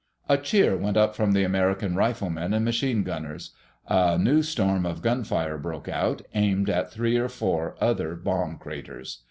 [0.27, 3.51] A cheer went up from the American riflemen and machine gunners.
[3.87, 9.19] A new storm of gunfire broke out, aimed at three or four other bomb craters.